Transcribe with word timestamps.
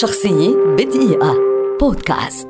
شخصية 0.00 0.56
بدقيقة. 0.78 1.34
بودكاست. 1.80 2.48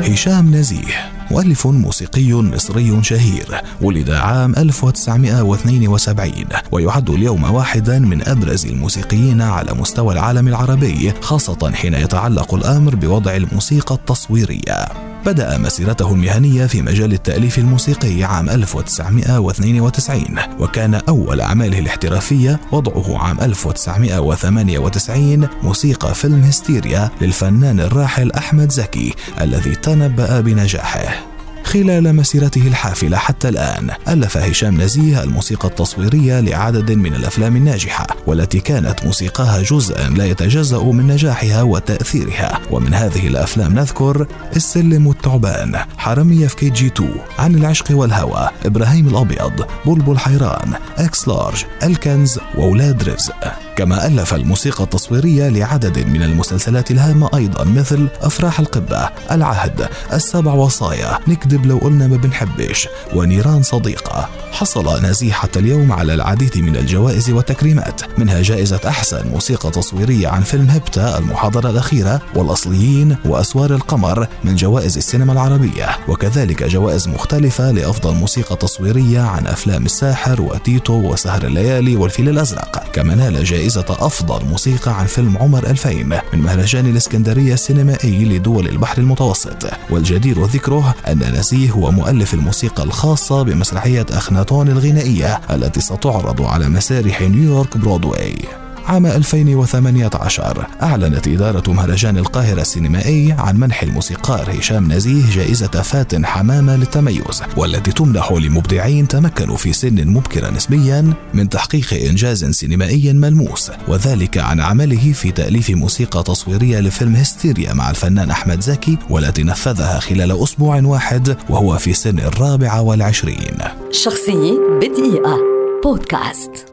هشام 0.00 0.54
نزيه 0.54 1.10
مؤلف 1.30 1.66
موسيقي 1.66 2.32
مصري 2.32 3.02
شهير 3.02 3.60
ولد 3.82 4.10
عام 4.10 4.54
1972 4.56 6.32
ويعد 6.72 7.10
اليوم 7.10 7.54
واحدا 7.54 7.98
من 7.98 8.28
أبرز 8.28 8.66
الموسيقيين 8.66 9.42
على 9.42 9.72
مستوى 9.74 10.14
العالم 10.14 10.48
العربي 10.48 11.12
خاصة 11.20 11.72
حين 11.72 11.94
يتعلق 11.94 12.54
الأمر 12.54 12.94
بوضع 12.94 13.36
الموسيقى 13.36 13.94
التصويرية. 13.94 15.09
بدأ 15.26 15.58
مسيرته 15.58 16.12
المهنية 16.12 16.66
في 16.66 16.82
مجال 16.82 17.12
التأليف 17.12 17.58
الموسيقي 17.58 18.24
عام 18.24 18.50
1992 18.50 20.24
وكان 20.58 20.94
أول 20.94 21.40
أعماله 21.40 21.78
الاحترافية 21.78 22.60
وضعه 22.72 23.18
عام 23.18 23.40
1998 23.40 25.48
موسيقى 25.62 26.14
فيلم 26.14 26.40
هستيريا 26.40 27.10
للفنان 27.20 27.80
الراحل 27.80 28.32
أحمد 28.32 28.70
زكي 28.70 29.14
الذي 29.40 29.74
تنبأ 29.74 30.40
بنجاحه. 30.40 31.29
خلال 31.72 32.16
مسيرته 32.16 32.66
الحافلة 32.66 33.16
حتى 33.16 33.48
الآن 33.48 33.90
ألف 34.08 34.36
هشام 34.36 34.80
نزيه 34.80 35.22
الموسيقى 35.22 35.68
التصويرية 35.68 36.40
لعدد 36.40 36.92
من 36.92 37.14
الأفلام 37.14 37.56
الناجحة 37.56 38.06
والتي 38.26 38.60
كانت 38.60 39.04
موسيقاها 39.04 39.62
جزءا 39.62 40.08
لا 40.08 40.26
يتجزأ 40.26 40.82
من 40.82 41.06
نجاحها 41.06 41.62
وتأثيرها. 41.62 42.60
ومن 42.70 42.94
هذه 42.94 43.26
الأفلام 43.26 43.74
نذكر 43.74 44.26
السلم 44.56 45.06
والثعبان 45.06 45.76
حرمية 45.98 46.46
في 46.46 46.56
كي 46.56 46.70
جي 46.70 46.86
2 46.86 47.10
عن 47.38 47.54
العشق 47.54 47.86
والهوى 47.90 48.48
إبراهيم 48.66 49.08
الأبيض 49.08 49.66
بلبل 49.86 50.18
حيران 50.18 50.74
إكس 50.98 51.28
لارج 51.28 51.64
الكنز 51.82 52.38
وأولاد 52.58 53.08
رزق. 53.08 53.69
كما 53.76 54.06
ألف 54.06 54.34
الموسيقى 54.34 54.84
التصويرية 54.84 55.48
لعدد 55.48 56.06
من 56.06 56.22
المسلسلات 56.22 56.90
الهامة 56.90 57.30
أيضا 57.34 57.64
مثل 57.64 58.08
أفراح 58.20 58.60
القبة 58.60 59.08
العهد 59.30 59.88
السبع 60.12 60.52
وصايا 60.52 61.18
نكذب 61.28 61.66
لو 61.66 61.78
قلنا 61.78 62.06
ما 62.06 62.16
بنحبش 62.16 62.88
ونيران 63.14 63.62
صديقة. 63.62 64.28
حصل 64.52 65.02
نزيه 65.04 65.32
حتى 65.32 65.58
اليوم 65.58 65.92
على 65.92 66.14
العديد 66.14 66.58
من 66.58 66.76
الجوائز 66.76 67.30
والتكريمات 67.30 68.18
منها 68.18 68.42
جائزة 68.42 68.80
أحسن 68.86 69.28
موسيقى 69.28 69.70
تصويرية 69.70 70.28
عن 70.28 70.42
فيلم 70.42 70.70
هيبتا 70.70 71.18
المحاضرة 71.18 71.70
الأخيرة 71.70 72.22
والأصليين 72.34 73.16
وأسوار 73.24 73.74
القمر 73.74 74.26
من 74.44 74.56
جوائز 74.56 74.96
السينما 74.96 75.32
العربية. 75.32 75.98
وكذلك 76.08 76.62
جوائز 76.62 77.08
مختلفة 77.08 77.70
لأفضل 77.70 78.14
موسيقى 78.14 78.56
تصويرية 78.56 79.20
عن 79.20 79.46
أفلام 79.46 79.84
الساحر 79.84 80.42
وتيتو 80.42 80.94
وسهر 80.94 81.42
الليالي 81.46 81.96
والفيل 81.96 82.28
الأزرق. 82.28 82.84
كما 82.92 83.14
نال 83.14 83.44
جائزة 83.60 83.84
أفضل 83.88 84.46
موسيقى 84.46 85.00
عن 85.00 85.06
فيلم 85.06 85.38
عمر 85.38 85.66
2000 85.66 85.92
من 86.32 86.40
مهرجان 86.40 86.86
الإسكندرية 86.86 87.54
السينمائي 87.54 88.24
لدول 88.24 88.68
البحر 88.68 88.98
المتوسط. 88.98 89.70
والجدير 89.90 90.44
ذكره 90.44 90.94
أن 91.08 91.18
نزيه 91.18 91.70
هو 91.70 91.90
مؤلف 91.90 92.34
الموسيقى 92.34 92.82
الخاصة 92.82 93.42
بمسرحية 93.42 94.06
أخناتون 94.10 94.68
الغنائية 94.68 95.40
التي 95.50 95.80
ستعرض 95.80 96.42
على 96.42 96.68
مسارح 96.68 97.22
نيويورك 97.22 97.76
برودواي. 97.76 98.59
عام 98.90 99.06
2018 99.06 100.66
أعلنت 100.82 101.28
إدارة 101.28 101.72
مهرجان 101.72 102.18
القاهرة 102.18 102.60
السينمائي 102.60 103.32
عن 103.32 103.56
منح 103.56 103.82
الموسيقار 103.82 104.58
هشام 104.58 104.92
نزيه 104.92 105.30
جائزة 105.30 105.66
فاتن 105.66 106.26
حمامة 106.26 106.76
للتميز 106.76 107.42
والتي 107.56 107.92
تمنح 107.92 108.32
لمبدعين 108.32 109.08
تمكنوا 109.08 109.56
في 109.56 109.72
سن 109.72 110.08
مبكرة 110.08 110.50
نسبيا 110.50 111.12
من 111.34 111.48
تحقيق 111.48 112.08
إنجاز 112.08 112.44
سينمائي 112.44 113.12
ملموس. 113.12 113.70
وذلك 113.88 114.38
عن 114.38 114.60
عمله 114.60 115.12
في 115.12 115.32
تأليف 115.32 115.70
موسيقى 115.70 116.22
تصويرية 116.22 116.80
لفيلم 116.80 117.14
هستيريا 117.14 117.72
مع 117.72 117.90
الفنان 117.90 118.30
أحمد 118.30 118.60
زكي 118.60 118.98
والتي 119.10 119.42
نفذها 119.42 119.98
خلال 120.00 120.42
أسبوع 120.42 120.80
واحد 120.80 121.36
وهو 121.48 121.78
في 121.78 121.92
سن 121.92 122.18
الرابعة 122.18 122.82
والعشرين. 122.82 123.58
شخصية 123.90 124.52
بدقيقة. 124.80 125.38
بودكاست. 125.84 126.69